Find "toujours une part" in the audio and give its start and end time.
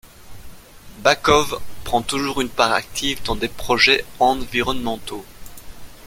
2.01-2.71